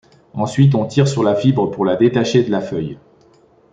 Ensuite, 0.33 0.73
on 0.73 0.87
tire 0.87 1.07
sur 1.07 1.21
la 1.21 1.35
fibre 1.35 1.69
pour 1.69 1.85
la 1.85 1.95
détacher 1.95 2.41
de 2.43 2.49
la 2.49 2.61
feuille. 2.61 2.97